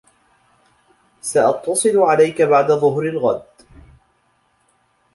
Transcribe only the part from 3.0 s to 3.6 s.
الغد.